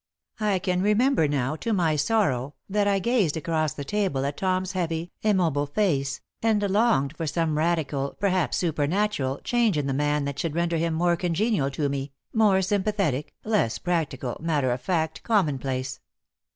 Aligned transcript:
I 0.39 0.57
can 0.57 0.81
remember 0.81 1.27
now, 1.27 1.55
to 1.57 1.73
my 1.73 1.95
sorrow, 1.95 2.55
that 2.67 2.87
I 2.87 2.97
gazed 2.97 3.37
across 3.37 3.73
the 3.73 3.83
table 3.85 4.25
at 4.25 4.37
Tom's 4.37 4.71
heavy, 4.71 5.11
immobile 5.21 5.67
face, 5.67 6.21
and 6.41 6.59
longed 6.63 7.15
for 7.15 7.27
some 7.27 7.55
radical, 7.55 8.17
perhaps 8.19 8.57
supernatural, 8.57 9.41
change 9.43 9.77
in 9.77 9.85
the 9.85 9.93
man 9.93 10.25
that 10.25 10.39
should 10.39 10.55
render 10.55 10.77
him 10.77 10.95
more 10.95 11.15
congenial 11.15 11.69
to 11.69 11.87
me, 11.87 12.13
more 12.33 12.63
sympathetic, 12.63 13.35
less 13.45 13.77
practical, 13.77 14.37
matter 14.39 14.71
of 14.71 14.81
fact, 14.81 15.21
commonplace. 15.21 15.99